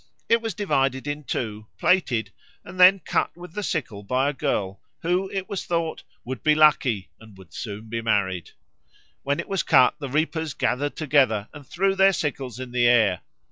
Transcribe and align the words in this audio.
It 0.27 0.41
was 0.41 0.55
divided 0.55 1.05
in 1.05 1.25
two, 1.25 1.67
plaited, 1.77 2.31
and 2.65 2.79
then 2.79 3.01
cut 3.01 3.37
with 3.37 3.53
the 3.53 3.61
sickle 3.61 4.01
by 4.01 4.27
a 4.29 4.33
girl, 4.33 4.81
who, 5.03 5.29
it 5.29 5.47
was 5.47 5.63
thought, 5.67 6.01
would 6.25 6.41
be 6.41 6.55
lucky 6.55 7.11
and 7.19 7.37
would 7.37 7.53
soon 7.53 7.87
be 7.87 8.01
married. 8.01 8.49
When 9.21 9.39
it 9.39 9.47
was 9.47 9.61
cut 9.61 9.99
the 9.99 10.09
reapers 10.09 10.55
gathered 10.55 10.95
together 10.95 11.49
and 11.53 11.67
threw 11.67 11.95
their 11.95 12.13
sickles 12.13 12.59
in 12.59 12.71
the 12.71 12.87
air. 12.87 13.21